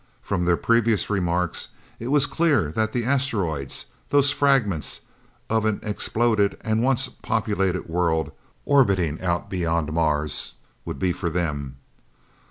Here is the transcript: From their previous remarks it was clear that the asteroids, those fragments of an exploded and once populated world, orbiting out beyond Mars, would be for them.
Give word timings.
From 0.23 0.45
their 0.45 0.57
previous 0.57 1.11
remarks 1.11 1.67
it 1.99 2.07
was 2.07 2.25
clear 2.25 2.71
that 2.71 2.91
the 2.91 3.03
asteroids, 3.05 3.85
those 4.09 4.31
fragments 4.31 5.01
of 5.47 5.63
an 5.63 5.79
exploded 5.83 6.57
and 6.61 6.81
once 6.81 7.07
populated 7.07 7.87
world, 7.87 8.31
orbiting 8.65 9.21
out 9.21 9.47
beyond 9.47 9.93
Mars, 9.93 10.53
would 10.85 10.97
be 10.97 11.11
for 11.11 11.29
them. 11.29 11.75